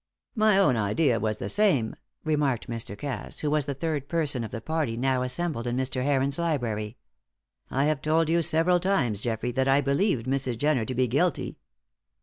"My 0.35 0.57
own 0.57 0.77
idea 0.77 1.19
was 1.19 1.37
the 1.37 1.47
same," 1.47 1.95
remarked 2.23 2.67
Mr. 2.67 2.97
Cass, 2.97 3.41
who 3.41 3.51
was 3.51 3.67
the 3.67 3.75
third 3.75 4.07
person 4.09 4.43
of 4.43 4.49
the 4.49 4.59
party 4.59 4.97
now 4.97 5.21
assembled 5.21 5.67
in 5.67 5.77
Mr. 5.77 6.03
Heron's 6.03 6.39
library. 6.39 6.97
"I 7.69 7.85
have 7.85 8.01
told 8.01 8.27
you 8.27 8.41
several 8.41 8.79
times, 8.79 9.21
Geoffrey, 9.21 9.51
that 9.51 9.67
I 9.67 9.79
believed 9.79 10.25
Mrs. 10.25 10.57
Jenner 10.57 10.85
to 10.85 10.95
be 10.95 11.07
guilty." 11.07 11.59